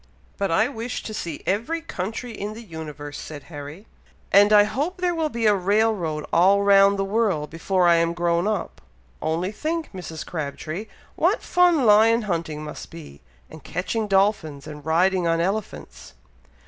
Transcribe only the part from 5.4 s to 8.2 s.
a rail road all round the world before I am